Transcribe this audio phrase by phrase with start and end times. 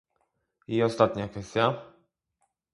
[0.77, 1.69] I ostatnia kwestia